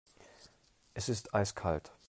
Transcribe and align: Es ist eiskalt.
Es 0.95 1.09
ist 1.09 1.35
eiskalt. 1.35 1.91